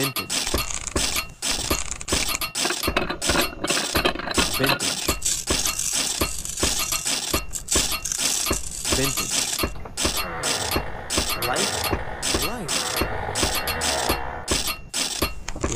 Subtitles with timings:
[0.00, 0.38] vintage.
[4.56, 4.96] Vintage.
[8.96, 9.36] Vintage.
[11.46, 11.72] Life.
[12.46, 12.76] Life.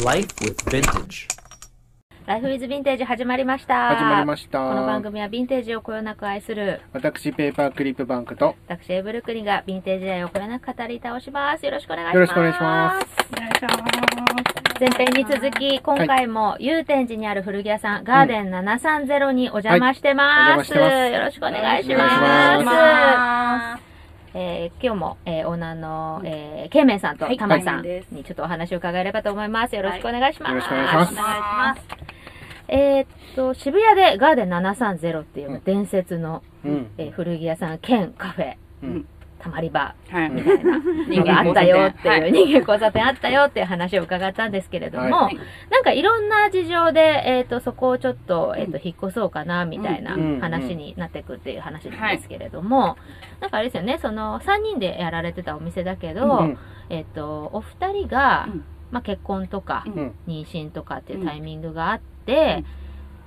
[0.02, 1.33] Life with vintage
[2.34, 3.90] ライフイズヴィンテージ始まりました。
[3.94, 4.58] 始まりました。
[4.58, 11.64] この番組はヴィンテージをこよなく愛する、私、ペーパークリップバンクと、私エイブルクリンがヴィンテージ愛をこよなく語り倒します。
[11.64, 12.16] よろしくお願いします。
[12.16, 13.06] よろしくお願いします。
[14.80, 20.34] 前編に続き、今回も祐天寺にある古着屋さん、ガーデン730にお邪魔してます。
[20.34, 22.64] はいお邪魔してますよろしくお願いしお願いします。
[22.64, 23.80] ま
[24.34, 29.76] えー今日も、えーオーナーの、えー、ケイメンさんとはいタマさんにちょっとお話を伺えればと思います。
[29.76, 30.50] よろしくお願いします。
[30.50, 31.32] よろしくお願いしますお願
[31.76, 32.03] いします。
[32.68, 35.62] えーっと、渋谷でガーデン730っていううん。
[35.64, 36.90] 伝説の、うん。
[36.98, 39.06] えー古着屋さん兼カフェ、うん。
[39.38, 39.94] たまり場。
[40.08, 40.30] はい。
[40.30, 40.78] みたいな。
[40.80, 45.30] のがあったよっていう、人間交差点あったよっていう話を伺ったんですけれども、は
[45.70, 50.40] なんかいろんな事情で、えーっと、そこをちょっと、えーっと、引っ越そうかな、みたいなうん。
[50.40, 52.96] 話になってくっていう話なんですけれども、
[53.40, 56.58] なんかあれですよね、その、3人でやられてたお店だけど、うん。
[56.88, 58.64] えーっと、お二人が、うん。
[58.90, 60.14] まあ、結婚とか、うん。
[60.26, 62.13] 妊娠とかっていうタイミングがあって、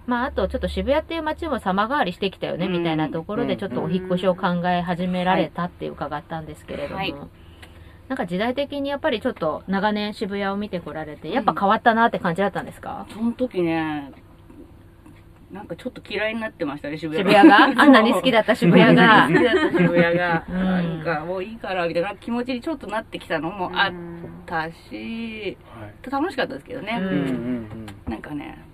[0.05, 2.71] まあ、あとちょっと渋谷っていう街も様変わりしてきたよね、うん。
[2.71, 7.13] みたいなところでちょっとお引っ越しを考え始められたって伺ったんですけれども、はい。
[8.07, 14.13] なんか時代的にやっぱりちょっと長年渋谷を見てこられて、やっぱ変わったなって感じだったんですか、その時ね、
[15.51, 17.81] なんかちょっと嫌いになってましたね、渋谷渋谷が？
[17.81, 19.27] あんなに好きだった渋谷が。
[19.27, 19.33] 好。
[19.37, 20.55] きだった渋谷が、うん。
[20.55, 23.91] なんかもういいからみたいな気持ちにちょっとなってきたのもあっ
[24.45, 26.09] たし、はい。
[26.09, 26.97] 楽しかったですけどね。
[27.01, 27.11] ううんんう
[28.09, 28.11] ん。
[28.11, 28.66] なんかね、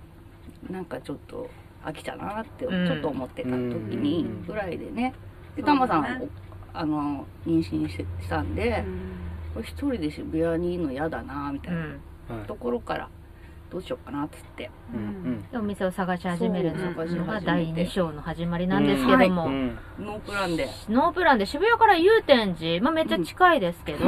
[0.70, 1.48] なんかちょっと
[1.84, 2.92] 飽きたなってちうん。
[2.92, 4.46] ょっと思ってた時にうん。
[4.46, 5.14] ぐらいでね。
[5.56, 6.28] で、タマさん、お
[6.72, 8.84] あの、妊娠したんで、
[9.54, 13.08] これ一人で渋谷にいるの嫌だなみたいなところから、
[13.70, 14.70] どうしようかなっつって。
[14.92, 15.42] うん。
[15.50, 19.78] でお店を探し始めるのが第2章の始まりなんですけども、うん。
[20.00, 20.68] ノープランで。
[20.88, 23.98] ノープランで渋谷から祐天寺、まあ、めっちゃ近いですけど。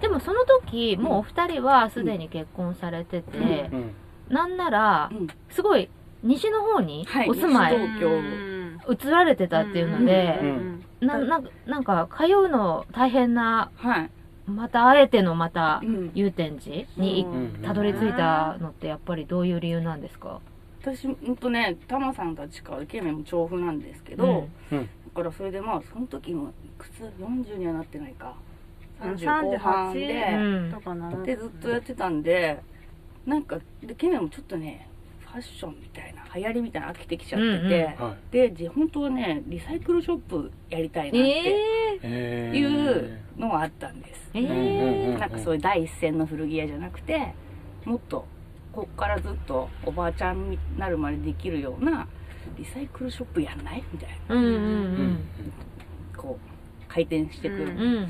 [0.00, 3.38] でもその時、もうお二人はすでに結婚されてて、
[3.72, 3.94] うん。
[4.32, 5.28] なんならう、ん。
[5.50, 5.88] すごい
[6.22, 14.10] 西の方にはいお住まい移られてたっていうので、うんなななんか通うの大変な、はい。
[14.46, 20.40] またあえてのまたうん祐天寺にうんたどり着いたのってやっぱりどういう理由なんですか？
[20.80, 24.80] 私、ほんとね、タマさんたちからイケメンも調布なんですけど、うん。
[24.80, 28.34] だからそれでまあ、その時も、いくつ ?40 にはなってないか。
[29.00, 32.60] 30後半で、うんとかなでずっとやってたんで、
[33.26, 33.58] なんか、
[33.96, 34.88] ケメンもちょっとね、
[35.20, 42.00] ファッションみたいな、流行りみたいなの飽きてきちゃってて、うんうんはで、じ本当はね、リサイクルショップやりたいなってえい。
[42.02, 44.30] えーいうのはあったんです。
[44.34, 47.32] ー、えうんなんかそういう第一線の古着屋じゃなくて
[47.84, 48.26] もっと
[48.72, 52.06] こっからずっとおばあちゃんになるまでできるような
[52.56, 54.58] リサイクルショップやんないみたいなー、うんうんう
[55.04, 55.18] ん。
[56.16, 57.70] こう回転してくる、うん。
[57.70, 58.08] うっん。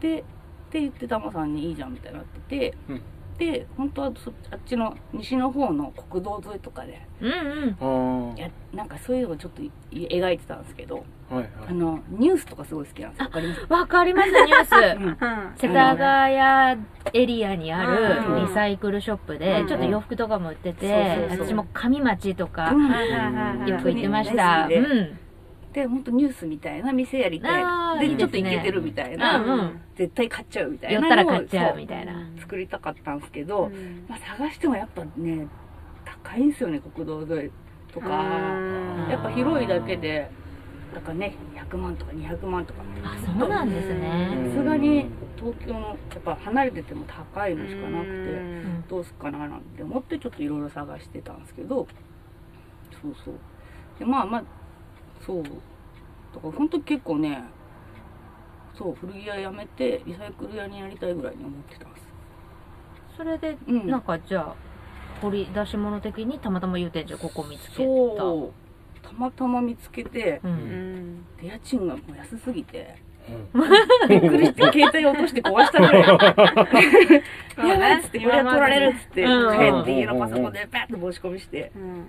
[0.00, 0.22] てっ
[0.70, 3.02] て言ってタマさんにいいじゃんみたいになってて、うん
[3.38, 8.32] で本当はそあっちの西の方の国道沿いとかでうんうん。
[8.32, 8.40] ああ。
[8.40, 11.72] やなんかそういうのをちょっとい描いてたんですけどはいはいあ。
[11.72, 13.66] のニュースとかすごい好きなんですよわかります？
[13.72, 14.72] わかります、ニュース。
[14.96, 16.82] うん世田谷
[17.12, 22.72] エリアにあうんるリサイクルショップで、うんちょっと洋服とかも売ってて、私も上町とか
[23.66, 24.66] よく行ってました。
[24.70, 25.18] うん。
[25.76, 28.08] で本当ニュースみたいな店やりたい。
[28.08, 29.80] でちょっとイケてるみたいな、うんうん。
[29.94, 32.14] 絶対買っちゃうみたい寄なったら買っちゃうみたいな。
[32.40, 33.70] 作りたかったんですけど、
[34.08, 35.46] まあ、探してもやっぱね
[36.24, 37.50] 高いんですよね国道沿い
[37.92, 38.06] とか。
[38.08, 40.30] んやっぱ広いだけで
[40.94, 42.80] だからね100万とか200万とか。
[43.04, 44.50] あ、そうなんですね。
[44.54, 48.84] さすがに東京のやっぱ離れてても高いのしかなくてうん。
[48.88, 51.86] どうすっかななんて思ってちょっといろいろ探してたんですけど
[53.02, 53.34] そうそう。
[53.98, 54.44] でまあまあ
[55.26, 55.44] そう
[56.36, 57.44] だから本当結構ね
[58.76, 62.06] そう古着屋辞めてリサイクル屋になりたいぐらいに思ってたんです。
[63.16, 63.86] それで、うん。
[63.86, 64.54] なんかじゃあ、
[65.22, 67.76] 掘り出し物的にたまたま祐天寺ここ見つけた。
[67.76, 69.06] そう。
[69.06, 70.48] たまたま見つけてう。
[70.48, 70.54] うん。
[71.20, 72.96] んで家賃がもう安すぎて
[73.54, 74.08] うん。
[74.08, 76.02] びっくりして携帯落として壊したぐらい。
[77.66, 79.58] やばいっつって、よりは取られるっつって、うん。
[79.58, 82.06] 帰って家のパソコンでパッと申し込みして、うん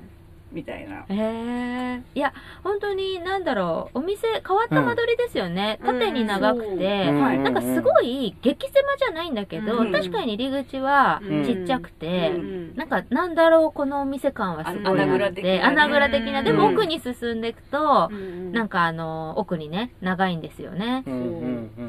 [0.51, 1.05] みたいな。
[1.09, 2.01] へえ。
[2.15, 2.33] いや、
[2.63, 5.79] 本当に、なんだろう、お店、変わった間取りですよね。
[5.81, 5.99] うん。
[5.99, 7.21] 縦に長くて、うん。
[7.21, 9.91] はいなんかすごい、激狭じゃないんだけど、うん。
[9.91, 11.45] 確かに入り口はうん。
[11.45, 12.75] ちっちゃくて、うん。
[12.75, 16.44] なんか、なんだろう、このお店感はすごいあ穴蔵的って、穴蔵的な。
[16.44, 18.09] でも奥に進んでいくと、
[18.53, 21.03] なんか、かあの、奥にね、長いんですよね。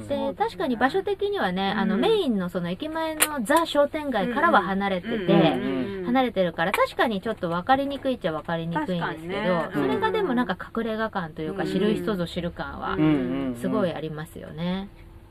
[0.08, 2.00] で、確かに場所的にはね、あの、うん。
[2.00, 12.96] メインのその駅前のザ商店街からは離れてて、うん離れてるから確かにちょっと分かりにくいっちゃ分かりにくいんですけど、ねそれがでもなんか隠れ家感というか、うん知る人ぞ知る感は
[13.60, 14.88] すごいありますよね。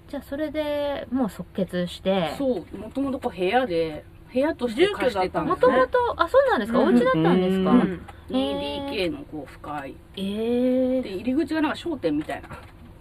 [0.07, 8.01] じゃあそれでもう即決して、そう、もともとこう部屋で、部屋として貸してたんですもともと、あ、そうなんですか、うんお家だったんですか、うんうん。
[8.30, 9.95] 2DK のこう深い。
[10.15, 12.50] えー、で、入り口がなんか商店みたいな。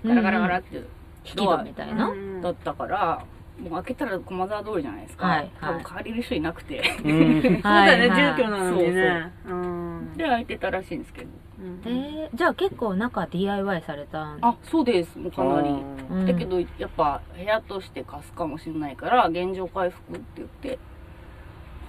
[0.04, 0.82] ガラガラガラって引
[1.24, 2.12] き戸みたいな？
[2.42, 3.24] だったから、
[3.60, 5.26] もう開けたら駒沢通りじゃないですか。
[5.26, 6.82] はいはい多分借りる人いなくて。
[7.04, 9.32] うんそうそうだよね、住居なのにね。
[10.16, 11.28] で、開いてたらしいんですけど。
[11.86, 14.38] えー、じゃあ結構中 DIY されたん？
[14.42, 15.18] あ、そうです。
[15.18, 15.68] もうかなり。
[15.70, 15.72] う
[16.22, 20.76] んだけど、やっぱ部屋として貸すかもしれないから、現状回復って言って、わ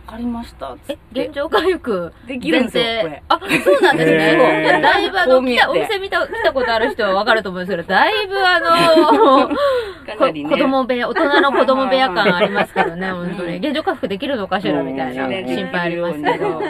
[0.07, 1.27] かりましたえ、て。
[1.27, 3.23] 現状回復できるんですよ、これ。
[3.27, 4.77] あ、そうなんですへね。
[4.79, 9.49] ーだいぶあの、来た、お店見た、来たことある人はわかると思うんですけど、だいぶあの。
[10.49, 13.57] 子供部屋、大人の子供部屋感ありますけどね、う ん本当に。
[13.57, 16.61] 現状回復できるのかしらみたいなうん心配ありますけど。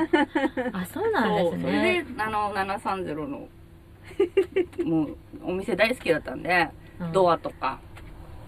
[0.74, 3.48] あ、そうなんですそれでね。、あの、730の、
[4.84, 6.70] もう、お店大好きだったんで、
[7.00, 7.78] うんドアとか、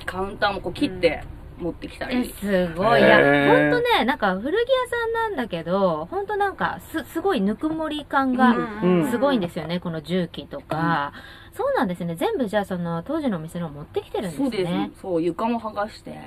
[0.05, 1.21] カウンターもこう切って
[1.59, 2.33] 持ってきたえ、り。
[2.39, 3.01] すごい。
[3.01, 8.49] いや、へーほんとね、なんか古着屋さんなんだけど、ほんとなんか、す、すごいぬくもり感が
[8.83, 11.13] うんすごいんですよね、この重機とか。
[11.53, 12.15] そうなんですね。
[12.15, 14.91] 全部じゃあその当時のお店の持ってきてるんですそうですね。。
[15.01, 16.17] そう、床も剥がして。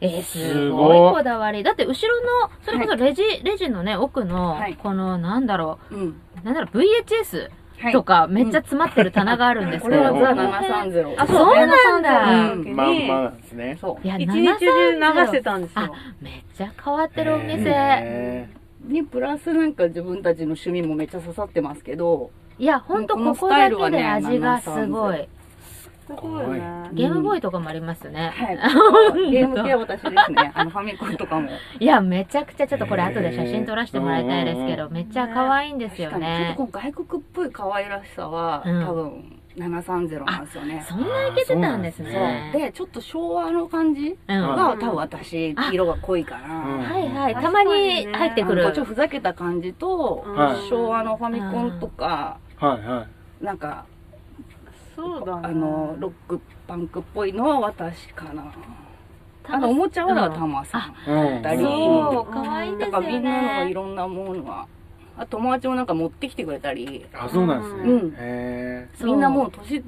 [0.00, 1.62] えー、すすごごいいこだわり。
[1.62, 6.08] だって後ろの、それこそレジ、レジのね、奥のはい、この、なんだろうん。
[6.08, 6.14] う、
[6.44, 7.50] なんだろう、VHS はい
[7.92, 9.96] とか、めっちゃ詰まってる棚があるんですけど。
[9.96, 11.14] これはザこの辺730。
[11.18, 13.78] あそうなんだうんまんまなんですね。
[13.80, 14.06] そう。
[14.06, 17.70] いや、一日中流してたんですあよ。、めっちゃ変わってるお店。
[17.70, 18.48] へ
[18.86, 25.28] に、プラスなんか自分たちの趣味もめっちゃ刺さってますけど、いや、ほんとこのここだけで味がすごい。
[26.16, 26.90] すごいよね。
[26.92, 28.32] ゲームボーイとかもありますね。
[28.34, 28.56] はい。
[29.30, 30.52] ゲーム系は私ですね。
[30.54, 31.48] あの、ファミコンとかも。
[31.78, 36.78] いや、めちゃくちゃちょっとこれ後で写真撮らせてもらいたいですけど、めっちゃ可愛いんですよ確かに、ちょっねと。
[36.78, 40.84] 外国っぽい可愛らしさは、うん多分、730なんですよね。
[40.88, 42.50] そんないけてたんですね。
[42.54, 44.42] で、ちょっと昭和の感じうん。
[44.42, 46.88] はが、多分私、色が濃いかうんな。
[46.88, 47.34] はいはい。
[47.34, 48.62] たまに入ってくる。
[48.62, 53.06] ちょっとふざけた感じと、はい昭和のファミコンとか、はいは
[53.40, 53.44] い。
[53.44, 53.86] なんか、
[55.00, 55.40] そうだね。
[55.44, 58.52] あの、ロック、パンクっぽいのは私かな。
[59.48, 60.94] あの、おもちゃはだからタマさん。
[61.10, 63.74] うんそう、可愛いんですよだからみんなのいね。
[63.74, 64.66] ろんなものは、
[65.18, 67.80] あ友達もなんか持ってきてくれたり、あ、そうなんですね。
[69.00, 69.82] うんみんなもう年、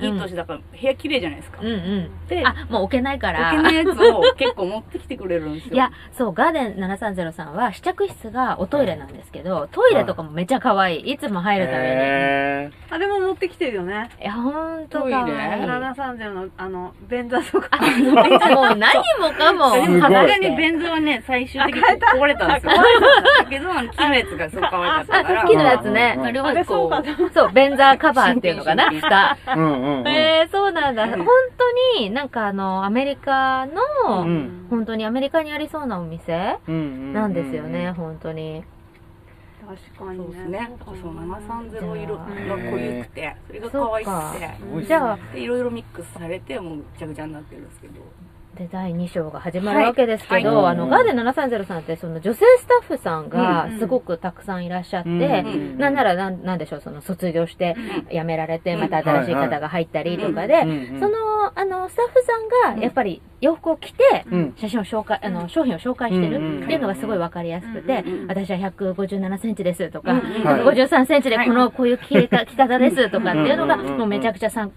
[0.00, 1.60] いい年だから部屋綺麗じゃないですか。
[1.62, 2.26] うんうん。
[2.28, 3.52] で、あ、もう置けないから。
[3.52, 5.74] 置けないやつを結構持ってきてくれるんですよ。
[5.74, 11.12] いや、そう、ガーデン730さんは試着室がおトイレなんですけど、トイレとかもめっちゃ可愛い。
[11.12, 11.84] いつも入るために。
[11.84, 14.10] へあれも持ってきてるよね。
[14.20, 15.62] いや、ほんと可トイレ愛い。
[15.64, 17.78] 730の、あの、便座とか。
[17.78, 19.74] もう何もかも。
[19.84, 22.72] でもさすがに便座はね、最終的に壊れたんですよ。
[23.38, 25.42] だけど、あの木のやつがすごい可愛かったから。
[25.42, 29.36] あ木のやつねあれはこそうかう、そう、ベンザーカバーっていうのかな、 蓋。
[29.46, 30.08] ーうんうんうん。
[30.08, 31.04] えー、そうなんだ。
[31.04, 31.26] うん本
[31.58, 37.92] 当になんかあの、アメリカの、うん本当にアメリカにありそうなお店うんうんなんですよね、。
[37.92, 38.64] 本当に。
[39.66, 40.24] 確かにね。
[40.24, 40.70] そうですね。
[40.84, 42.24] そう、730色が
[42.54, 47.94] うん濃ゆくて、それが可愛くて、じゃあ、で、いろいろミックスされて、もうぐちゃぐちゃになってるんですけど。
[48.54, 50.46] で、第2章が始まるわけですけど、はい。
[50.46, 53.78] はいあの、ガーデン730さんって、その女性スタッフさんがうん。
[53.78, 55.78] すごくたくさんいらっしゃって、うん。
[55.78, 57.76] なんならなん、なんでしょう、その卒業して
[58.10, 58.80] 辞められて、うん。
[58.80, 60.68] また新しい方が入ったりとかうで、ん。
[60.68, 61.00] うん。
[61.00, 61.16] その、
[61.54, 62.22] あの、スタッフ
[62.62, 64.54] さんが、やっぱり洋服を着て、うん。
[64.56, 68.22] 写真を紹介、あの、商品を紹介してるっていうのがすごいわかりやすくてうん。
[68.22, 70.20] うん、私は157センチですとか、うん。
[70.44, 73.80] はい153センチでこの、こういう着方着方ですとかっていうのが、うん。
[73.80, 73.92] うん。
[73.92, 73.98] うん。
[73.98, 74.74] もうめちゃくちゃ参考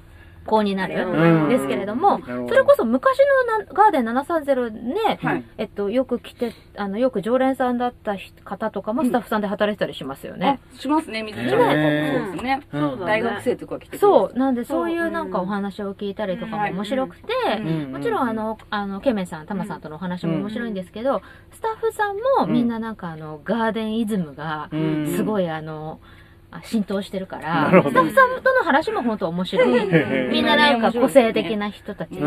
[0.63, 1.07] になる。
[1.07, 1.49] うん。
[1.49, 5.43] ですけれども、それこそ昔のなガーデン730ね、はい。
[5.57, 10.59] えっと、よく来て、あの、よく常連さんだった人方とかもスタッフさんで働いてたりしますよね。
[10.73, 12.61] あ、しますね、水ちゃんとかもそうですね。
[13.05, 14.37] 大学生とか来てそう。
[14.37, 14.91] なんで、そう。
[14.91, 17.23] いうなんかお話を聞いたりとかも面白くて、
[17.59, 17.91] うん。
[17.91, 25.13] もちろんあの、あの、ケメさん、タマさんとのお話も面白いんですけど、スタッフさんもみんななんかあの、ガーデンイズムが、うん。
[25.15, 26.16] すごいあの、あ
[26.63, 30.29] 浸透してるから、スタッフさんとの話も本当面白い。
[30.31, 32.21] みんななんか個性的な人たちで。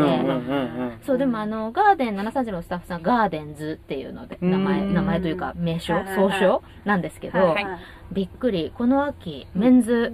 [1.05, 4.93] そう、でもあの、ガーデン730のスタッフさん、ガーデンズっていうので、名前、うん。
[4.93, 7.65] 名前というか名称総称なんですけど、はい
[8.11, 8.73] びっくり。
[8.77, 10.11] この秋、メンズ、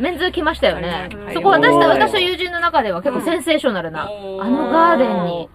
[0.00, 1.10] メンズ来ましたよね。
[1.14, 1.34] はい。
[1.34, 5.50] そこ私と、私と友人の中では結構センセーショナルな、うんあのガーデンに、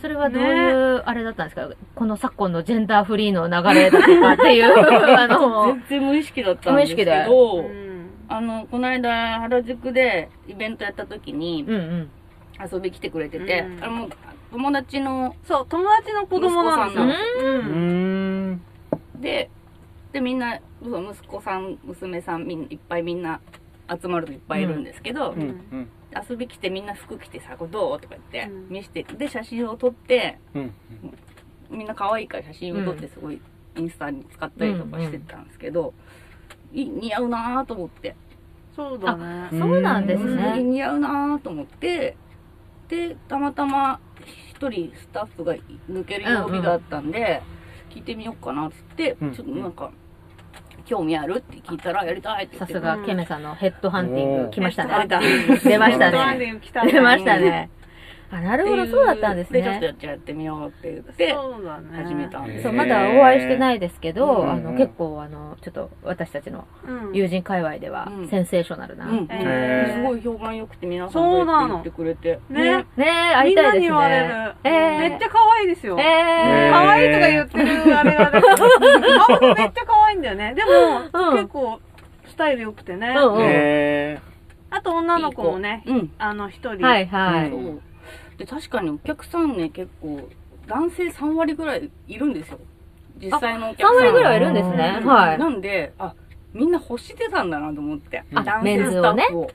[0.00, 1.68] それはどういう、あれだったんですか？
[1.94, 7.24] この昨今のジェンダーフリーの流れだとかっていう、あの、全然無意識だったんですけ無意識で。
[7.26, 8.10] ど、うん。
[8.28, 12.10] あの、この間、原宿でイベントやった時にうんうん。
[12.72, 13.84] 遊び来てくれてて、うん。
[13.84, 14.08] あの、
[14.50, 17.04] 友達の、そう、友達の子供なんですよ。
[17.04, 18.62] ううーん。
[19.16, 19.50] で、
[20.12, 23.40] で、みんな、息子さん、娘さん、みんいっぱいみんな
[24.00, 25.88] 集まるといっぱいいるんですけど、うんうん
[26.28, 28.00] 遊び来てみんな服着てさ、これどう？
[28.00, 30.72] とか言ってうん見せて、で、写真を撮って、うん
[31.70, 33.40] みんな可愛いから写真を撮ってすごい
[33.76, 35.94] インスタに使ったりとかしてたんですけど、
[36.72, 38.16] い似合うなぁと思って。
[38.74, 39.48] そうだね。
[39.52, 40.62] そうなんですすごいね。
[40.64, 42.16] 似合うなぁと思って、
[42.88, 44.00] で、たまたま
[44.50, 45.54] 一人スタッフが
[45.88, 47.40] 抜ける曜日があったんで、
[47.90, 49.92] 聞いてみようかなっつって、うんちょっとなんか、
[50.90, 51.36] 興味ある？
[51.38, 52.74] って聞いたらやりたいって言って。
[52.74, 55.06] さすが、ケメさんのヘッドハンティング来ましたね。
[55.62, 56.60] 出ましたね。
[56.90, 57.70] 出ましたね。
[58.32, 59.96] あ、なるほど、そうだったんですで、ちょっとやね。
[59.96, 61.34] っちゃってみようって言って。
[61.96, 67.12] 始めたんですそう、まだお会いしてないですけど、うんあの、結構、あの、ちょっと私たちのうん。
[67.12, 69.06] 友人界隈ではうんセンセーショナルな。
[69.06, 72.38] すごい評判良くて皆さんそうなの言ってくれて。
[72.48, 72.84] ね。
[72.96, 73.02] え、
[73.34, 74.54] 会みんないにいたです言われるね。。
[74.64, 75.98] えーめっちゃ可愛いですよ。
[75.98, 78.40] えー可愛いとか言ってるあれがね。
[79.26, 80.54] 顔がめっちゃ可愛いんだよね。
[80.54, 80.70] でも、
[81.30, 81.80] うん結構、
[82.26, 83.08] スタイル良くてね。
[83.16, 84.18] うんうんへ
[84.72, 86.12] あと女の子もね、うん。
[86.18, 86.86] あの、一人。
[86.86, 87.50] はいはい。
[88.40, 90.26] で、確かにお客さんね、結構、
[90.66, 92.58] 男性3割ぐらいいるんですよ。
[93.20, 93.96] 実際のお客さん。
[93.96, 94.98] 3割ぐらいいるんですね。
[95.02, 95.38] うんはい。
[95.38, 96.14] なんで、あ、
[96.54, 98.24] みんな欲してたんだなと思って。
[98.34, 99.50] あ男性スタッフを。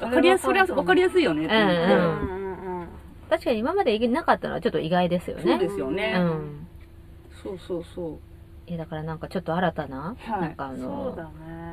[0.00, 1.48] わかりやす、それはわかりやすいよね。
[1.48, 2.88] と思ってうんうんうんうん。
[3.28, 5.42] 確かに今までなかったのはちょっと意外ですよね。
[5.42, 6.14] そうですよね。
[6.16, 6.66] うん。
[7.42, 8.08] そうそうそ
[8.68, 8.70] う。
[8.70, 11.30] いや、だからなんかちょっと新たな、はいなんかあそうの、だね。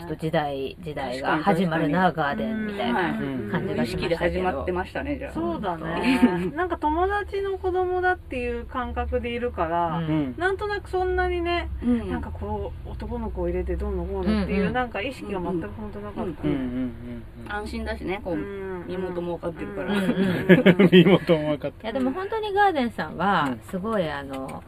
[0.07, 3.51] っと時代、時代が始まるな、ガーデンみたいはな。
[3.51, 5.33] 感じがしま無意識でしたけど始まってましたね、じゃあ。
[5.33, 6.51] そうだね。
[6.55, 12.09] なんか友達の子供だっていう感覚でいるから、うんなんとなくそんなにね、うん。
[12.09, 16.27] なんかこう、男の子を入れてどうのこうのっていう、うんうんなんか意識が全く本当なかっ
[17.47, 17.55] た。
[17.55, 19.95] 安心だしね、こう、うん身元も分かってるから。
[20.91, 24.63] 身元も分かっいやでも本当にガーデンさんはうん、すごいあの、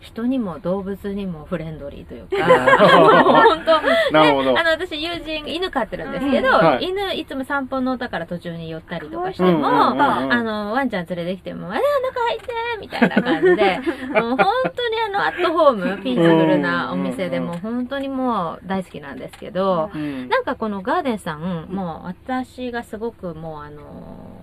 [0.00, 2.88] 人にも動物にもフレンドリーというか、た。
[2.88, 4.12] 本当。
[4.12, 4.58] なるほど。
[4.58, 4.62] あ。
[4.62, 6.48] の、私、友人、犬飼ってるんですけど、
[6.80, 12.46] 犬、いつも散歩のだから途中に寄ったりとかしても、あの、ワンちゃん連れてきても、あれ、中入って
[12.80, 13.80] みたいな感じで、
[14.20, 20.28] もう本当にあの、アットホーム、ピースフルなお店でうんもう本当にもう大好きなんですけど、うん。
[20.28, 24.37] なんかこのガーデンさん、もう私がすごくもうあの、す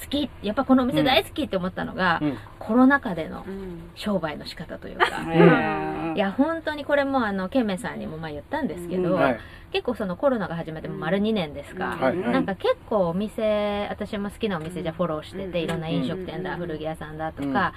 [0.00, 2.38] 好き、やっぱこのお店大好きって思ったのが、うん。
[2.58, 3.90] コロナ禍でのうん。
[3.94, 6.14] 商売の仕方というか、へー。
[6.14, 9.14] いや、本当にこれもあの、ケンメさんにもまあ言ったんですけど、うん。
[9.14, 9.40] はい。
[9.72, 12.16] 結構そのコロナが始まっても丸2年ですか、はい。
[12.16, 15.64] なんか結構お店私も好きなお店じゃフォローしてて、うん。
[15.64, 16.58] いろんな飲食店だ、うん。
[16.58, 17.72] 古着屋さんだとか、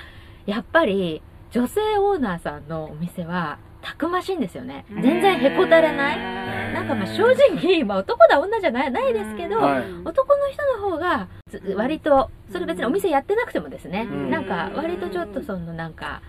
[0.45, 4.83] やっぱり女性オーナーさんのお店はたくましいんですよね。
[4.89, 6.73] 全然へこたれない。
[6.73, 9.83] なんかまあ正直、まあ、男だ女じゃないないですけど、はい。
[10.03, 14.31] 男の人の方がず割とそれ別にお店やってなくてもですね、うん。
[14.31, 16.23] なんか割とちょっとそのなんか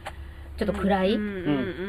[0.59, 1.19] ちょっと暗い、あ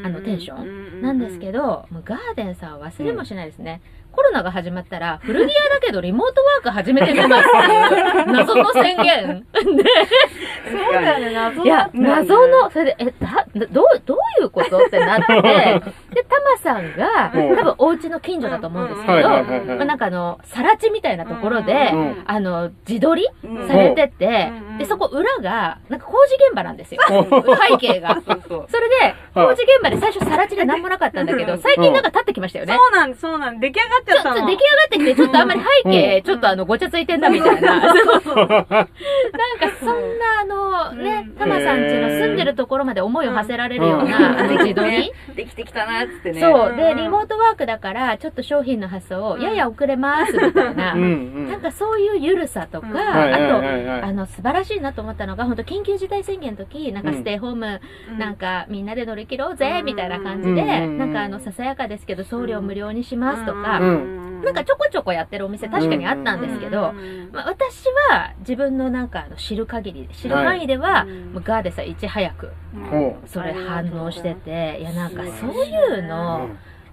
[0.10, 3.82] のテンションなんですけど、もうガーデンさんは忘れもしないですね。
[4.18, 9.46] コロナが始まったら、古着屋だけどリモートワーク始めてみますっていう謎の宣言。
[10.68, 15.34] そうだよね、謎いや、謎の、それで、え、だ、どう、どういうことってなって、
[16.14, 27.02] で、タマさんが、うん多分お家の近所だと思うんですけど、まあなんかあの、さら地みたいなところで、うんあの、自撮りうんされててで、そこ裏が、なんか工事現場なんですよ。
[27.70, 28.18] 背景が。
[28.26, 32.74] それで、工事現場で最初さら地で何もなかったんだけど、最近なんか立ってきましたよね。
[32.74, 33.74] そうなんです、そうなんです。
[33.74, 34.42] 出来上がっちゃっったの。
[34.42, 37.80] と出来上がってきて、ちょっとあんまり背景、ちょっとあの、ごちゃついてんだみたいな。
[37.80, 38.06] なんか
[39.80, 45.12] そんなあの、ねうん、タマさんちの住んでるところまで思いを馳せられるような、自撮り？
[45.36, 46.42] できてきたな、っつってね。
[46.42, 46.76] そう。
[46.76, 46.98] で、うん。
[46.98, 50.96] リモートワークだから、ちょっと商品の発送をやや遅れます、みたいな。
[50.96, 52.98] なんかそういうゆるさとか、うん。
[52.98, 58.18] あと、あの、素晴らしいなと思ったのが、本当緊急事態宣言の時、なんかステイホーム、うん。
[58.18, 60.98] なんかみんなで乗り切ろうぜ、うんみたいな感じで、うん。
[60.98, 63.87] なんかあの、ささやかですけど、送料無料にしますとか、うん
[64.44, 66.94] なんかちょこちょこやってるお店確かにあったんですけど、
[67.32, 71.34] まあ、私は自分のなんかあの知る限り、知る範囲では、うん。
[71.34, 72.52] もうガーデさんいち早く
[72.90, 76.50] ほそれ反応してて、いやなんかうんそういうの、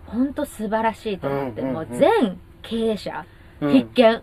[0.07, 3.25] ほんと素晴らしいと思って、もう全経営者、
[3.61, 3.73] うん。
[3.73, 4.23] 必見。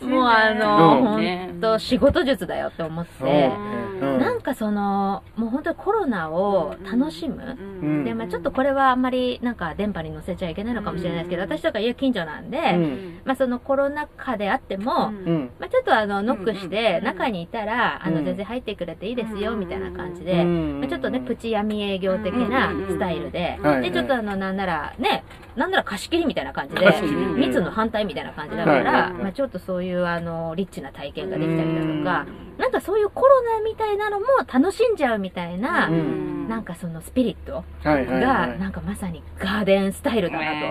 [0.08, 1.38] もうあの、うん。
[1.48, 7.58] ほんと仕事術だよって思って、うんなんかその、もう本当にコロナを楽しむ。
[7.82, 8.04] ん。
[8.04, 13.20] で、まあちょっとこれはあんまりなんか電波に乗せちゃいけないのかもしれないですけど、私とか家近所なんで、うん。
[13.24, 15.50] まあそのコロナ禍であっても、うん。
[15.58, 19.60] まあちょっとあの、ノックしてうん中にいたら、あの、うん全然入ってくれていいですよ、うん。
[19.60, 20.80] みたいな感じうで、ん。
[20.80, 23.92] まあちょっとね、プチ闇営業的なスタイルで、で、はい。
[23.92, 25.24] ちょっとあの、なんなら、ね、
[25.56, 27.02] なんなら貸し切りみたいな感じで
[27.36, 29.22] 密の反対みたいな感じだかはいら、はい。
[29.22, 32.26] まあちょっとそういうあの、リッチな体験ができたりだとか、
[32.58, 36.48] なんかそういうコロナみたいなのも楽しんじゃうみたいな、うん。
[36.48, 38.58] なんかそのスピリットはいはいが、はい。
[38.58, 40.66] なんかまさにガーデンスタイルだなと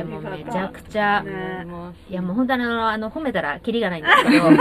[0.00, 1.66] 思って、もうめちゃくちゃ、ね。
[2.08, 4.56] いやもう本当にあの、あの褒めたらキリがないんですけど、と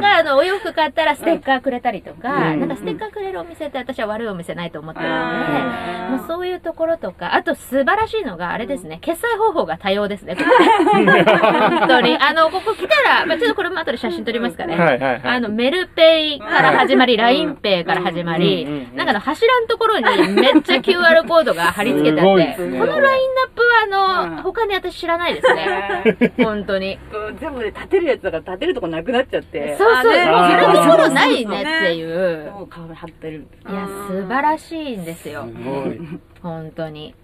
[0.00, 2.60] か、あの、お洋服買ったらステッカーくれたりとか、うん。
[2.60, 6.16] なんかステッカーくれるお店って私は悪いお店ないと思ってるので、うん。
[6.18, 12.16] もうそういうところとか、あと素晴らしいのがあれですね、決済方法が多様ですね、ここね本当に。
[12.18, 14.76] あの、ここ来たら、まあ、ちょっとこれも後で写真撮りますかね。
[14.76, 15.20] はいはいはい。
[15.24, 24.36] あの、メルペイから始まり、うん LINEPay から始まりなんかあの柱のところにめっちゃ QR コードが貼り付けてあって、このラインナップはあうん。
[24.36, 26.32] の、他に私知らないですね。
[26.44, 26.98] 本当に。
[27.38, 29.76] 全部で立てるやつだから立てるとこなくなっちゃって。
[29.76, 32.50] そうそう、もうね貼るところないねっていう。
[32.52, 33.46] もう顔貼ってる。
[33.68, 35.46] いや、素晴らしいんですよ。
[35.46, 36.00] すごい。
[36.42, 37.14] 本当に。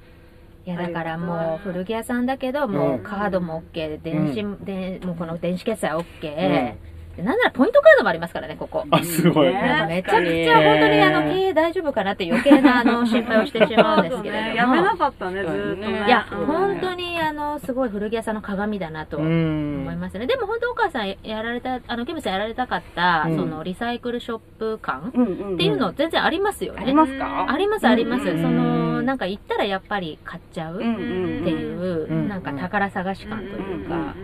[0.66, 6.04] いや、だからもう古着屋さんだけど、もうカードも OK、電子、でもうこの電子決済 OK。
[6.20, 6.76] で
[7.22, 8.84] なんならポイントカードもありますからね、ここ。
[8.90, 9.46] あ、すごい。
[9.48, 14.54] めちゃくちゃ本当にあの経営大丈夫かなって余計なあの心配をしてしまうんですけれども。
[14.54, 16.06] やめなかったね、ずーっとね。
[16.06, 20.26] いや、うん本当にあの、すごい古着屋さんの鏡だなと思んいますね。
[20.26, 25.12] でも本当お母さんやられた、あの、ケムさんやられたかった、うんそのリサイクルショップ感
[25.54, 26.80] っていうの全然ありますよね。
[26.82, 27.46] ありますか？
[27.48, 28.24] ありますあります。
[28.28, 34.14] うんその、なんか行ったらやっぱり買っちゃうっうんうんていう、うんなんか宝探し感といううんうんか、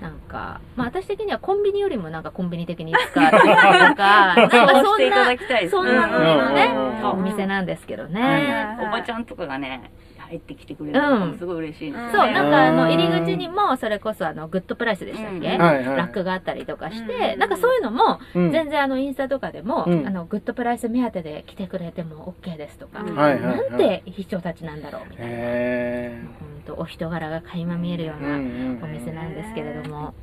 [0.00, 5.36] なんか、まあ私的にはコンビニよりもなんかコンビニ的に使ってるとか、 なんかそんな
[5.70, 8.78] そんなののねうん、お店なんですけどはいね。
[8.80, 9.90] おばちゃんとかがね、
[10.30, 11.30] 入ってきてくれるうん。
[11.32, 12.12] のすごい嬉しいですね。
[12.12, 12.90] そう、なんかあの、うん。
[12.90, 15.60] 入り口にも、それこそあの、グッドプライスでしたっけ、うん。
[15.60, 15.96] はいはい。
[15.96, 17.40] ラックがあったりとかして、うん。
[17.40, 18.52] なんかそういうのも、うん。
[18.52, 20.06] 全然あの、インスタとかでも、うん。
[20.06, 25.32] あの、グッドプライス目当てで来てくれても OK ですとか、なんて人たちなんだろうみたいな。
[25.32, 30.14] へ本当お人柄が垣間見えるようーなお店なんですけれども、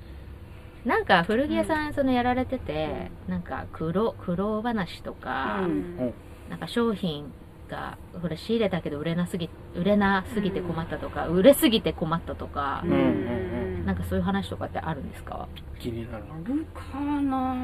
[0.85, 6.13] なんか古着屋さんそのやられてて、なんか苦労、苦労話とか、うん。
[6.49, 7.33] なんか商品
[7.67, 15.47] が、これ仕入れたけど売れなすぎ、売れなすぎて困ったとか、売れすぎて困ったとか、うんうんなんかそういう話とかってあるんですか？
[15.79, 16.25] 気になる。
[16.29, 17.55] あるかな。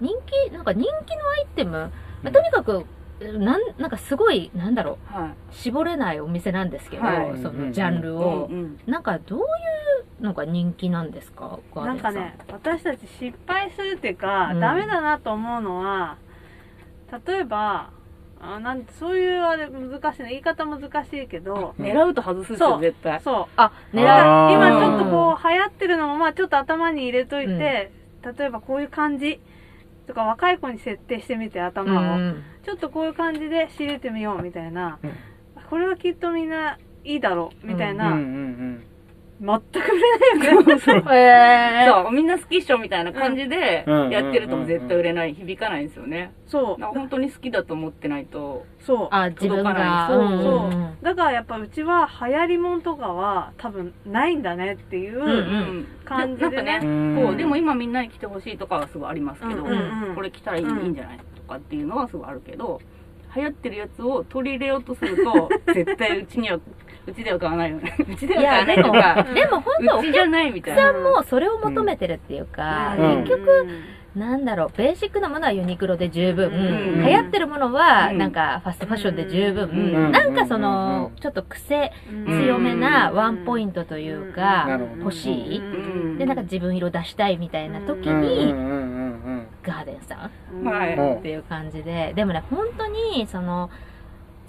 [0.00, 0.14] 人
[0.46, 1.90] 気、なんか人気のアイテム、
[2.22, 2.86] まあとにかく、
[3.20, 7.42] なん、なんかすごい、なんだろはう、絞れないお店なんですけど、はい。
[7.42, 8.12] そのジャンルい。
[8.12, 8.48] を。
[8.50, 8.80] うんうん。
[8.86, 9.42] なんかどうい
[10.20, 14.60] うのが人気なんですかなんかね、私たち失敗するっていうか、うん。
[14.60, 16.16] ダメだなと思うのは、
[17.26, 17.90] 例えば、
[18.42, 22.80] あなんそういうあれ難しいね言い方難しいけど、狙うと外すっすよ、そう。
[22.80, 23.20] 絶対。
[23.20, 23.46] そう。
[23.56, 24.52] あ、狙う。
[24.52, 27.92] 今ちょっとこう流行ってるのもまあちょっと頭に入れといて、
[28.22, 29.40] 例えばこういう感じ
[30.06, 32.42] とか若い子に設定してみてう頭を、ん。
[32.64, 35.12] ちょっとこういう感じで仕入れてみようみたいな、うん。
[35.68, 38.86] これはきっとみんないいだろうみたいな、うんうん
[39.40, 40.74] 全く売れないよね。
[41.16, 44.10] えー、そう、みんな好きっしょみたいな感じでうん。
[44.10, 46.32] やってると絶対売れない、響かないんですよね。
[46.46, 46.82] そう。
[46.82, 48.66] 本当に好きだと思ってないと。
[48.80, 49.08] そう。
[49.10, 49.70] あ、自分が。
[49.70, 50.68] 届かないそう。
[50.68, 50.74] う。
[50.74, 50.96] んうん。
[51.02, 56.56] だからやっぱうちは流行りもんとかは多分ないんだねっていう、感じでね。
[56.56, 57.24] ななんかね、うん。
[57.26, 60.14] こう、でも今みんなに来てほしいとかはすごいありますけど、うんうんうん。
[60.14, 62.80] これ着たらいいんじゃないとかっていうのはすごいあるけど、
[63.36, 66.56] 流行ってるやつを取り入れようとすると、 絶対うちには、
[67.06, 67.94] うちでは買わないよね。
[68.08, 70.82] うちではい買や、わないでも、とか、でも本当うちじゃないみたいな。
[70.82, 73.24] さんもそれを求めてるっていうか、うん。
[73.24, 73.66] 結局、
[74.16, 77.04] なんだろう、ベーシックなものはユニクロで十分、うん。
[77.06, 78.18] 流行ってるものは、うん。
[78.18, 79.72] なんかファストファッションで十分、う
[80.08, 80.12] ん。
[80.12, 81.92] なんかその、ちょっと癖
[82.26, 84.66] 強めなワンポイントというか、
[84.98, 85.62] 欲しい？
[85.72, 85.76] う
[86.16, 86.18] ん。
[86.18, 88.22] で、なんか自分色出したいみたいな時うんうん。
[88.22, 88.58] に、うん。
[88.58, 88.89] うん
[89.70, 90.94] ガーデンさんはい。
[90.94, 91.14] うん。
[91.18, 93.70] っていう感じで、でもね、本当に、その、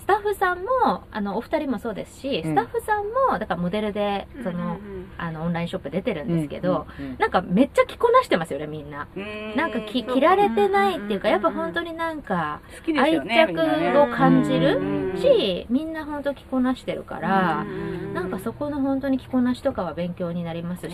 [0.01, 2.51] スタッフさんも、あの、お二人もそうですし、うん。
[2.51, 4.77] スタッフさんも、だからモデルで、その、
[5.17, 6.87] あの、オンラインショップ出てるんですけど、
[7.19, 9.07] なんかめっちゃ着こなしてますよね、みんな。
[9.15, 9.55] うん。
[9.55, 12.61] なんかきそう着られてないっていうか、やっぱ本当になんか。
[12.97, 20.93] 愛着を感じるうんし、みんな本当着こなしてるから、うなんかそこの本当に着こなしとかは勉強になりますし、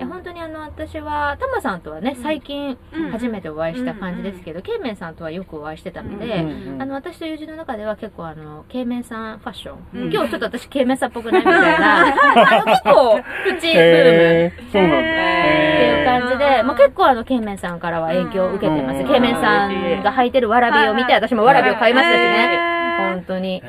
[0.00, 6.44] 本当にあの私はタマさんとはね最近うん初めてお会いした感じですけど、ケイメンさんとはよくお会いしてたので、
[6.78, 10.12] あの私と友人の中では結構あのケイメンさんファッション、うん。
[10.12, 12.08] 今日ちょっと私ケイメンさんっぽくないみたいな。
[12.58, 14.52] あの結構プチブーム。
[14.72, 14.98] そうなんだ。
[14.98, 18.98] っていう感じで、もう結構あの、ケイメンさんからは影響を受けてます。
[18.98, 19.06] うん。
[19.06, 22.58] ケイメンさんが履いてるわらびを見て、私もわらびを買いましたしね。
[22.98, 23.62] 本当に。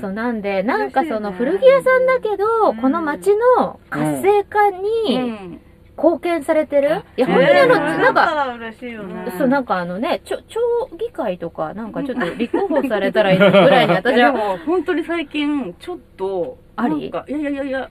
[0.00, 5.60] そうなんで、なんかその古着屋さんだけど、この街の活性化にうん
[5.96, 7.02] 貢献されてる？
[7.16, 7.32] いや、うん。
[7.32, 9.32] 本当にあの、うんなんか、ら嬉しいよね。
[9.38, 10.60] そう、なんかあのね、ちょ、町
[10.98, 17.08] 議会とか、なんかちょっと立候補されたらいいのぐらいに私いやでは、も本当に最近ちょっとあり？
[17.08, 17.90] いやいやいやいや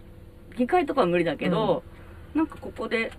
[0.57, 1.83] 議会とかは無理だけど、
[2.33, 3.11] なんかここで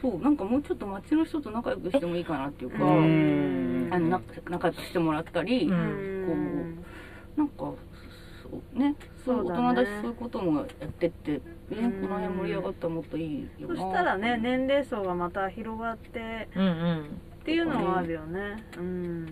[0.00, 3.88] そうなんかもうちょっと街の人と仲良くしてもいいかなっていうか、うん。
[3.90, 6.84] あのな仲良くしてもらったり、ううんん
[7.36, 7.76] なんかそ
[8.76, 9.62] うねそうそうだね。
[9.68, 11.40] 大人だしそういうこともやってって、
[11.74, 17.00] ね、この辺盛り上がったらもっといいよなそしたらね、年齢層がまた広がってうんうん。
[17.40, 18.64] っていうのはあるよね。
[18.78, 19.28] うん。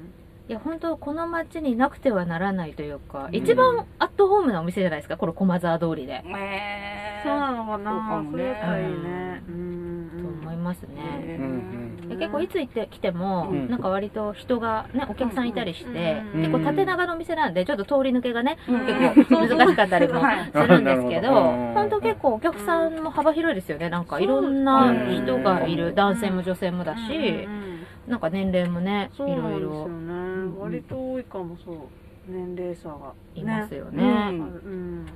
[0.49, 6.23] いや、本当この街になくてはならないというか、うん一番アットホームなお店じゃないですか、この駒沢通りで。
[6.27, 9.43] えーそうなのかそうかなもねそれやったらいいね。
[9.49, 10.95] うんと思いますね。
[10.97, 11.82] ねうんで
[12.23, 13.69] 結構いつ行ってきても、うん。
[13.69, 18.87] なんか割と人がね、お客さんいたりして、うん結構縦長のお店なんで、ちょっと通り抜けがね、うん。
[19.15, 20.51] 結構難しかったりもはい。
[20.53, 21.33] するんですけど、
[21.75, 23.91] 本当結構お客さんも幅広いですよね。
[23.91, 27.49] なんかいろんな人がいる、男性も女性もだし、
[28.07, 30.53] なんか年齢もね、いそうなんろいですよろね。
[30.59, 31.77] 割と多いかもそう。
[32.29, 33.13] 年齢差が。
[33.35, 34.03] いますようね。
[34.05, 35.07] あんるうん。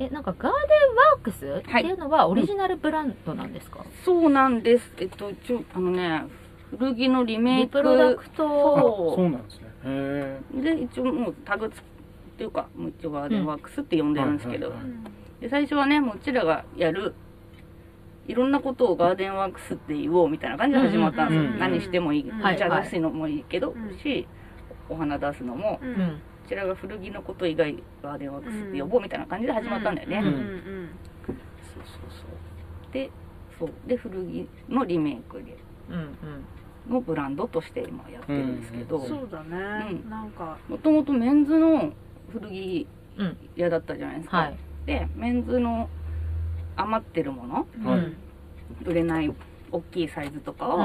[0.00, 0.52] え、なんかガーデン
[0.94, 4.92] ワークスっていうのはオリジナルブランドなんですか、そうなんです。
[4.98, 6.24] えっとちょあのね
[6.70, 9.14] 古着のリメイリクプロダクあト。
[9.16, 9.28] そう。
[9.30, 9.68] なんですね。
[9.84, 11.82] へで一応もうタグつっ
[12.36, 14.94] ていうかもう一応ガーデンワークスって呼んーでるんですけど、はいはいは
[15.38, 15.42] い。
[15.42, 17.14] で最初はねもううちらがやる
[18.28, 21.46] いろんなことをガーデンワークスって言おうみたいな感じで始まったんですよ、うん。
[21.48, 21.52] うん。
[21.54, 22.40] うん何してもいい、うん。
[22.40, 23.98] お茶出すのもいいけど、うん。
[23.98, 24.28] し
[24.90, 25.80] お花出すのも。
[25.82, 25.86] う。
[25.86, 25.92] うん。
[25.94, 26.00] ん。
[26.00, 26.02] う
[26.48, 30.90] ちらが古着のこと以外ガーデンワークスって呼ぼうみたいな感じで始まったんだよね、うんうん
[31.26, 31.36] そう
[31.84, 32.24] そうそ
[32.90, 33.10] うで
[33.58, 35.56] そうで古着のリメイクで
[35.90, 36.12] うんうん。
[36.88, 39.08] のブランドとして今やってるんですけど、うん。
[39.08, 40.00] そうだね。
[40.04, 40.56] うんなんか。
[40.68, 41.92] もともとメンズの
[42.30, 42.86] 古着
[43.18, 43.36] うん。
[43.56, 44.58] 屋だったじゃないですか、はい。
[44.86, 45.88] でメンズの
[46.76, 48.16] 余ってるものはいうん
[48.86, 49.34] 売れない
[49.70, 50.78] 大きいサイズとかを、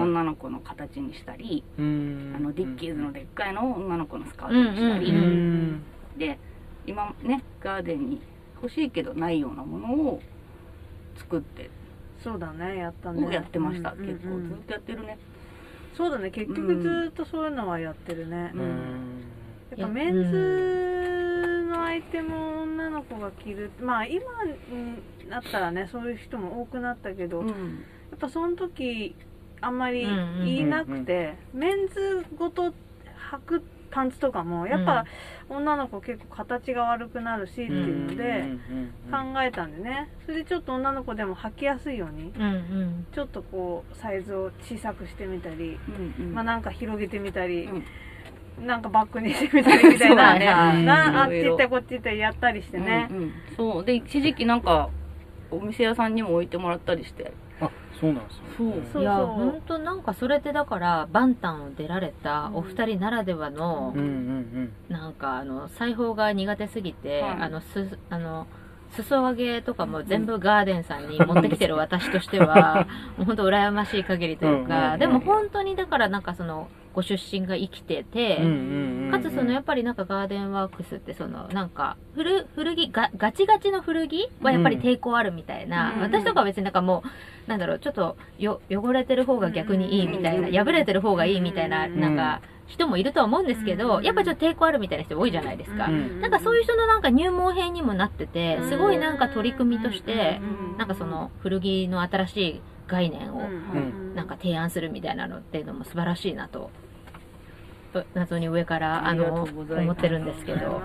[0.00, 5.82] 女の子の形にしたり、うんあのディッキーズのでっかいのを女の子のスカートにしたり、ううんん
[6.16, 6.38] で
[6.86, 8.22] 今ねガーデンに
[8.62, 10.20] 欲しいけどないようなものを
[11.16, 11.70] 作って
[12.22, 12.76] そうだね。
[12.78, 13.26] やったね。
[13.26, 15.18] をやってました、うんうん結構ずっとやってるね、
[15.96, 16.30] そうだね。
[16.30, 18.52] 結局ずっとそういうのはやってるね。
[18.54, 19.24] うん
[19.76, 20.99] やっぱメンズ
[21.80, 23.70] のアイテムを女の子が着る。
[23.80, 27.46] まあ今になったらねそういう人も多くなったけど、や
[28.16, 29.16] っぱその時
[29.60, 32.74] あんまり言いなくて、メンズごと
[33.32, 35.04] 履くパンツとかもやっぱ
[35.48, 38.44] 女の子結構形が悪くなるしっていうので
[39.10, 40.08] 考えたんでね。
[40.26, 43.06] それでちょっと女の子でも履きやすいようにうんうん。
[43.12, 46.34] ちょっとこうサイズを小さくしてみたり、うんうん。
[46.34, 47.84] まあなんか広げてみたり、うん
[48.66, 50.08] なんかバッグにしてみたりみたいな。
[50.08, 50.84] そうだね。
[50.84, 53.32] なあっち行ったりこっち行ったりやったりしてね、うんうん。
[53.56, 53.84] そう。
[53.84, 54.90] で一時期なんか
[55.50, 57.32] お店屋さんにも置いてもらったりして。
[57.60, 57.70] あ
[58.00, 58.42] そうなんですね。
[58.56, 58.82] そう。
[58.92, 67.36] そういや、本当なんかそれってだから、バンタンを出られたお二人ならではのうんう、んなんかあの、裁縫が苦手すぎて、はい。
[67.42, 68.46] あの、す、あの、
[68.92, 74.98] 裾上げとかも全部ガーデンさんに持ってきてる私としては、 もう本当羨ましい限りといううんうんか、うん。
[74.98, 78.36] でも本当にだからなんかその、ご出身が生きてて、
[79.10, 87.02] かつそのやっぱりなんかガーデンワークスってそのなんか古古着がガチガチの古着はやっぱり抵抗あるみたいな、うん私とかは別になんかも
[87.46, 92.16] うなんだろうちょっとよ汚れてる方が逆にいいみたいな、うん破れてる方がいいみたいな、うんなん。
[92.16, 100.78] か人もいるとは思うんですけど、うんやっぱちょっと抵抗あるみたいな人多いじゃないですか、うんなんかそういう人のなんか入門編にもなっててすごいなんか取り組みとして、うん。
[100.78, 103.42] なんかその古着の新しい概念をう
[103.78, 106.70] んなんか提案するみたいなのっていうのも素晴らしいなと
[107.92, 110.80] と謎に上からあの思ってるんですけど。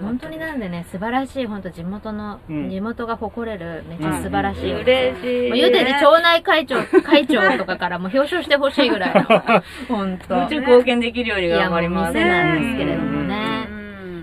[0.00, 2.70] 本当になんでね素晴らしい本当地元の、うん。
[2.70, 4.80] 地元が誇れるめっちゃ素晴らしい、うん。
[4.82, 10.36] 嬉しいもう言うてね町内会長会長とかからも表彰してほしいぐらいの 本当。
[10.36, 13.68] も貢献できるように頑張りますいやもう店なんですけれどもね。
[13.68, 13.72] う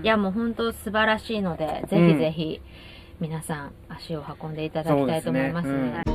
[0.02, 2.60] いやもう本当素晴らしいのでぜひぜひ
[3.20, 5.68] 皆さん足を運んでいただきたいと思います。
[5.68, 6.13] ね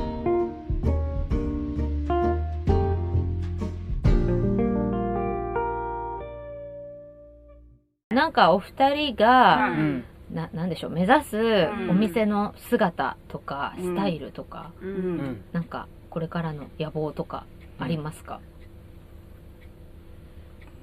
[8.10, 9.78] なんかお二人が、ううん。
[9.98, 10.04] ん。
[10.34, 13.84] ななんでしょう目指すお店の姿とか、うん。
[13.84, 15.16] スタイルとか、ううん。
[15.18, 15.44] ん。
[15.52, 17.46] なんかこれからの野望とか
[17.78, 18.40] ありますか、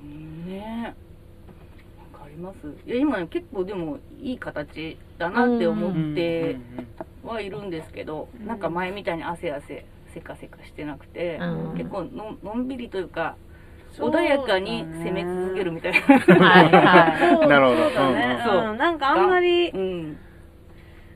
[0.02, 0.48] ね。
[0.48, 0.94] え
[2.14, 2.74] わかります。
[2.86, 6.58] いや今結構でもいい形だなって思って
[7.24, 8.48] はいるんですけど、うん。
[8.48, 11.78] なんか前みたいに汗汗せかせかしてなくて、うん。
[11.78, 13.36] 結構ののんびりというか
[13.98, 17.36] 穏やかに攻め続けるみたいな、はいはい。
[17.36, 17.84] そ うなるほど。
[17.84, 18.44] そうだね。
[18.46, 18.52] う。
[18.52, 20.18] んうんなんかあんまりうん、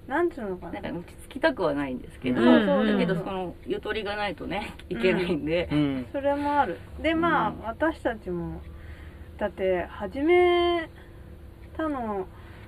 [0.08, 0.82] なんていうのかな。
[0.82, 6.06] なんか落ち着きたくはないんですけど、だけどそのゆとりがないとねいけないんで、うん。
[6.12, 6.80] それもある。
[7.02, 7.62] でまあ、うん。
[7.64, 8.62] 私たちも
[9.38, 10.90] だって始め
[11.76, 12.28] たの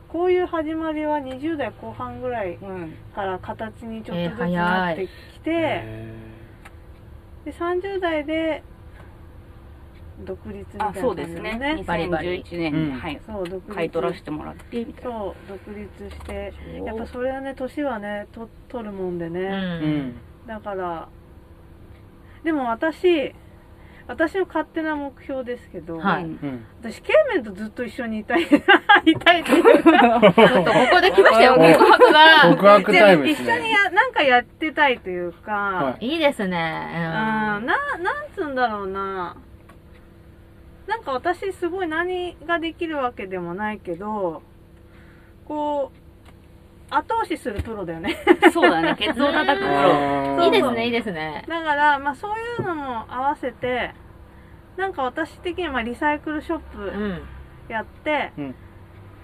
[0.09, 6.13] こういう始まりは20代後半ぐらいうんから形にちょっとずつなってきて、へ
[7.45, 8.63] で30代で
[10.19, 11.57] 独立みたいなあそうですね。
[11.57, 12.73] ねバリバリ2011年。
[12.73, 12.99] に、うん。
[12.99, 13.21] はい。
[13.25, 13.73] そう独立。
[13.73, 15.11] 買い取らせてもらってみたいな。
[15.11, 16.53] そう独立して。
[16.85, 19.47] やっぱそれはね年はねと取るもんでね、うん。
[19.47, 20.15] ーうん。
[20.47, 21.09] だから
[22.43, 23.33] でも私
[24.05, 26.25] 私の勝手な目標ですけど、はい。
[26.25, 26.29] うん。
[26.29, 26.65] うん。
[26.81, 28.43] 私ケイメンとずっと一緒にいたい
[29.05, 32.51] いたいっていうかちょっとここで来ましたよ告白が。
[32.51, 33.69] 告白タイムです一緒にね。
[33.71, 36.15] やなんかやってたいというか、はい。
[36.17, 37.75] いですね、うん、ななん
[38.35, 39.37] つうんだろうな
[40.87, 44.41] なんか私すごい何ができるわけでもないけど
[45.45, 48.17] こう後押しするプロだよね。
[48.53, 48.95] そうだね。
[48.99, 50.43] ケツを叩くプロ。
[50.45, 51.43] いいですねいいですね。
[51.47, 53.95] だから、まあ、そういうのも合わせて
[54.77, 57.21] なんか私的にはまあリサイクルショッうプん。
[57.67, 58.55] やって、うん。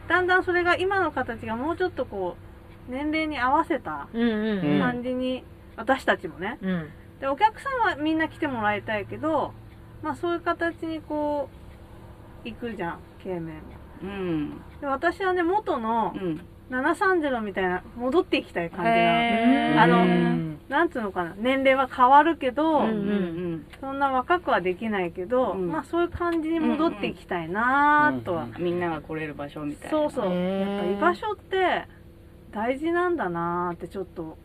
[0.08, 2.38] だんだんそれが今の形がもうちょっとこ
[2.88, 4.80] う年齢に合わせたうんうんうん。
[4.80, 5.44] 感じに、
[5.76, 6.58] 私たちもね。
[6.62, 6.90] うん。
[7.20, 9.54] でお客さんはみんな来てもらいたいけど、
[10.02, 11.50] まあ、そういう形にこ
[12.46, 13.62] う行くじゃん経面も
[14.02, 14.62] うん。
[14.80, 16.42] で私はね元のうん。
[16.70, 19.82] 730みたいな戻っていきたい感じなのへー。
[19.82, 22.94] あのうんなんつうのかな年齢は変わるけど、うんうんう
[23.56, 23.66] ん。
[23.82, 25.68] そんな若くはできないけど、うん。
[25.68, 29.98] まあそういう感じに戻っていきたいなとは、うんみんなが来れる場所みたいな。
[29.98, 31.88] そうそう、やっぱ居場所って
[32.52, 34.38] 大事なんだなってちょっと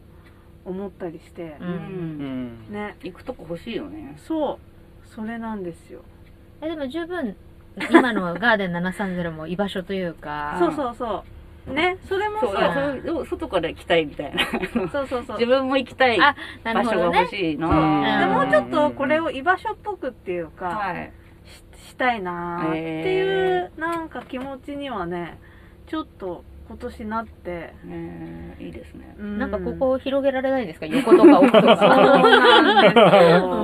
[0.65, 1.59] 思ったりして。
[1.61, 1.69] う、うん。
[1.69, 2.73] うん。
[2.73, 2.97] ね。
[3.03, 4.17] 行くとこ欲しいよね。
[4.17, 4.74] そう
[5.15, 6.01] それなんですよ。
[6.63, 7.37] えでも十分
[7.91, 10.57] 今のガーデン730も居場所というか。
[10.61, 11.25] そうそうそ
[11.67, 11.73] う。
[11.73, 13.27] ねそれもそうそう。
[13.27, 14.45] 外から来たいみたいな。
[14.91, 15.37] そうそうそう。
[15.39, 18.21] 自分も行きたいあな場所が欲しいなそううん。
[18.21, 21.13] でもうちょっとこれを居場所っぽくっていうか、はい。
[21.77, 22.79] ししたいなーって
[23.15, 25.39] いう、なんか気持ちにはね
[25.87, 29.15] ちょっと今年なって、ねいいですね。
[29.19, 30.87] うなんかここを広げられないですか？
[30.87, 31.87] 横とか奥と そうか
[32.63, 33.64] なんですうんよ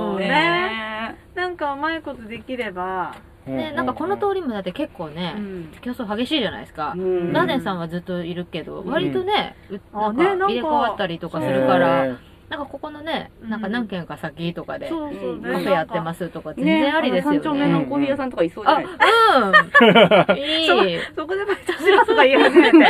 [1.61, 5.71] かうまいことできれば、ねなんかこの通りもだって結構ね、うん。
[5.81, 7.33] 競争激しいじゃないですか、うん。
[7.33, 8.91] ガーデンさんはずっといるけど、うん。
[8.91, 10.45] 割とね、うなんあねなんか。
[10.45, 12.05] か入れ替わったりとかするから、
[12.49, 13.49] なんかここのね、うん。
[13.49, 17.73] なんか何軒か先とかで、カフェやってますすとか全ね然ありですよ三丁目ね。
[17.73, 18.85] のコーヒー屋さんとかいそうじゃあ、ない？
[18.85, 20.37] ですかうん。
[20.37, 20.99] いい。
[21.15, 22.77] そこでバイトしますとか言い始めて。
[22.77, 22.81] い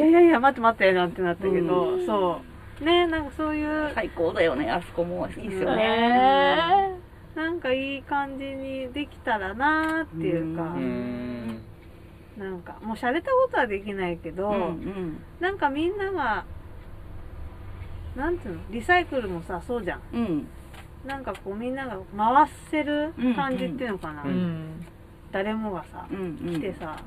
[0.00, 2.06] やいやいや待って待ってなんてなったけど、うん。
[2.06, 2.40] そ
[2.80, 2.84] う。
[2.84, 3.90] ねなんかそういう。
[3.94, 5.28] 最高だよねあそこも。
[5.36, 5.82] いいですよね。
[5.86, 11.60] ねなんかいい感じにできたらなーっていうか、ううん。
[12.36, 15.22] なんかもう洒落たことはできないけど、うんうん。
[15.40, 16.44] なんかみんなが
[18.16, 18.60] なんていうの？
[18.70, 20.00] リサイクルもさそうじゃん。
[20.12, 20.46] うん。
[21.06, 24.34] なんかこうみんなが回せる感じっていうのかな、ううん。
[24.34, 24.86] ん。
[25.32, 26.54] 誰もがさ、うんうん。
[26.54, 27.00] 来てさ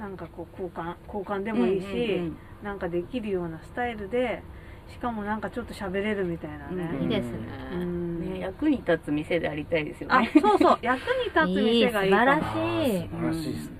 [0.00, 4.40] なんかこう交換交換でもいいし、うんなんかできるようなスタイルで
[4.88, 7.84] しかもなんかちょっと喋れるみたいなね、いいですうね。
[7.84, 8.11] ん。
[8.11, 8.11] ね
[8.42, 10.78] 役に立つ店でありたいですよあねそうそう。
[10.82, 13.00] 役に立ついい、素店がいいか晴らなしい。
[13.00, 13.52] 素晴らしい。
[13.54, 13.74] ですね。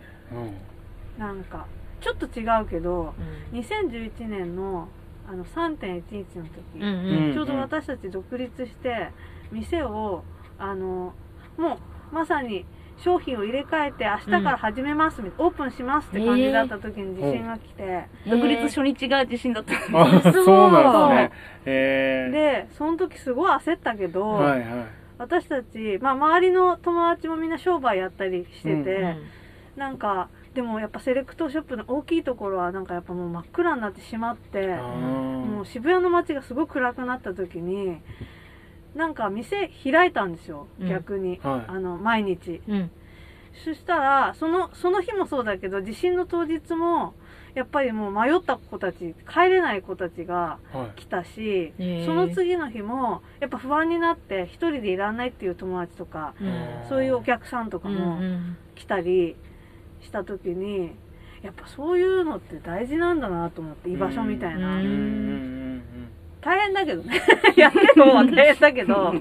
[1.19, 1.67] なんか
[2.01, 3.15] ちょっと違うけど
[3.53, 3.59] うん。
[3.59, 4.89] 2011年の
[5.29, 7.35] あの3.11の時、うんうん。
[7.35, 9.11] ちょうど私たち独立して
[9.53, 10.25] 店を
[10.59, 11.13] あの
[11.57, 11.79] も
[12.13, 12.65] うまさに
[12.99, 19.97] 商品を入れ替えて明日から始めます、オープンしますって感じだった時に地震が来て、独立初日が地震だったうん。
[19.97, 21.33] あ、 そうそうなんですね。
[21.67, 24.09] へでその時すごい焦ったけえ。
[24.09, 25.03] ど、はいはい。
[25.19, 29.17] 私たち、まあ、周りの友達もみんな商売やったりしてて、うん
[29.77, 38.03] なんかでもやっぱセレクトショップの大きいところはなんかやっぱもう真っ暗になってしまってもう渋谷の街がすごく暗くなった時に
[38.95, 40.89] なんか店開いたんですようん。
[40.89, 41.65] 逆に、はい。
[41.69, 42.61] あの毎日。
[42.69, 42.91] うん。
[43.65, 47.13] そしたらそのその日もそうだけど地震の当日も
[47.55, 51.01] やっぱりもう迷った子たち帰れない子たちがはい。
[51.01, 56.89] 来たし、へーその次の日もやっぱ不安になって一人でいらんないっていう友達とかうん。
[56.89, 58.57] そういうお客さんとかうんもうん。
[58.75, 59.37] 来たり、
[60.01, 60.93] した時に
[61.43, 64.93] やっぱそういうのって大事なんだなと思って居場所みたいな、うんうん
[65.57, 65.62] うん
[66.43, 67.23] 大変だけどね。
[67.57, 69.15] やってる方は大変だけど。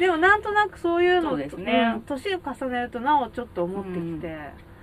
[0.00, 1.92] でもなんとなくそういうのそうですね。
[1.94, 4.28] うん年を重ねるとなおちょっと思ってきて、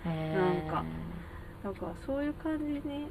[0.05, 0.11] な
[0.49, 0.83] んか
[1.63, 3.07] なんかそういう感じに。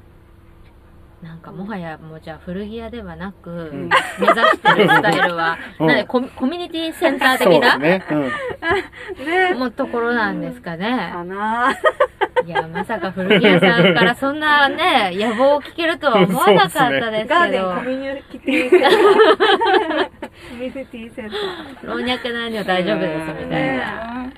[1.23, 3.89] なんかもはやもうじゃあ古着屋ではなく、ん。
[4.19, 5.87] 目指してるスタイルは、 うん。
[5.87, 8.03] なんでコミュニティセンター的な、ね。
[8.11, 8.23] うん。
[9.25, 9.53] ね。
[9.53, 11.11] もうところなんですかね。
[11.13, 11.73] かな。
[12.45, 18.91] いや、まさか古着屋さんからそんなね、 野望を聞けるとは思わなかったですガーけど、デンコミュニティセンター。
[18.91, 21.87] コミュニティセンター。
[21.87, 24.33] 老若男女大丈夫ですみたいな。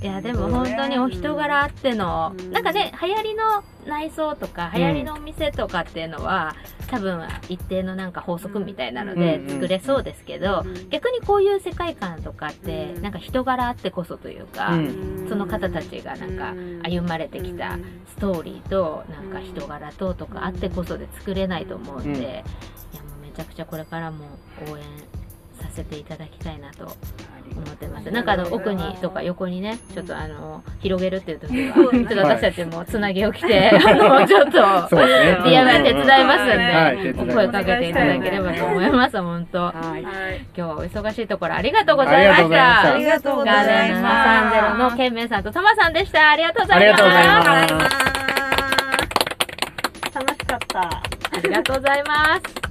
[0.00, 6.54] いや、でも本当にお人柄あっての、うんなんかね、流行りの内装とか、流行りのお店とかっていうのは、
[6.88, 13.02] 多分一定のなんか法則みたいなのでうん作れそうですけど、うん逆にこういう世界観とかってう、ん。
[13.02, 15.26] なんか人柄あってこそというか、うん。
[15.28, 16.54] その方たちがなんか
[16.88, 22.20] 歩まれてきたストーリーとなんか人柄ととかあってこそで作れないと思うんで、うん。
[22.20, 22.44] いやも
[23.20, 24.24] うめちゃくちゃこれからも
[24.66, 24.84] 応援
[25.60, 26.96] させていただきたいなと
[27.54, 28.10] 思ってます。
[28.10, 34.58] なんかあの奥にとか横にね、ちょっとあの広げるっていう時は、ちょっと私たちもつなぎを着て、あのちょっと。
[35.44, 39.58] DIY 手伝いますんで、お声かけていただければと思います、本当。
[39.58, 40.46] はいはい。
[40.56, 42.94] 今日はお忙しいところありがとうございました。
[42.94, 46.30] ありがとうございましたガーデン730のケンメンさんとタマさんでした。
[46.30, 47.02] ありがとうございます。
[47.02, 48.18] ありがとうございます
[50.14, 50.80] 楽しかった。
[50.80, 51.02] あ
[51.42, 52.67] りがとうございます。